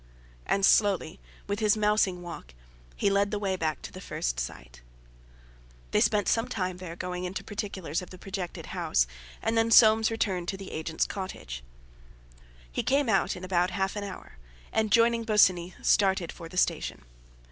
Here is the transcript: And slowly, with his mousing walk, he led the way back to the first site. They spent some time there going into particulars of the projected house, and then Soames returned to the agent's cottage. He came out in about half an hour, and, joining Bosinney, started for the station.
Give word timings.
And 0.47 0.65
slowly, 0.65 1.19
with 1.45 1.59
his 1.59 1.77
mousing 1.77 2.23
walk, 2.23 2.55
he 2.95 3.11
led 3.11 3.29
the 3.29 3.37
way 3.37 3.55
back 3.55 3.83
to 3.83 3.91
the 3.91 4.01
first 4.01 4.39
site. 4.39 4.81
They 5.91 6.01
spent 6.01 6.27
some 6.27 6.47
time 6.47 6.77
there 6.77 6.95
going 6.95 7.23
into 7.23 7.43
particulars 7.43 8.01
of 8.01 8.09
the 8.09 8.17
projected 8.17 8.65
house, 8.73 9.05
and 9.43 9.55
then 9.55 9.69
Soames 9.69 10.09
returned 10.09 10.47
to 10.47 10.57
the 10.57 10.71
agent's 10.71 11.05
cottage. 11.05 11.63
He 12.71 12.81
came 12.81 13.09
out 13.09 13.35
in 13.35 13.43
about 13.43 13.69
half 13.69 13.95
an 13.95 14.03
hour, 14.03 14.39
and, 14.73 14.91
joining 14.91 15.23
Bosinney, 15.23 15.75
started 15.83 16.31
for 16.31 16.49
the 16.49 16.57
station. 16.57 17.03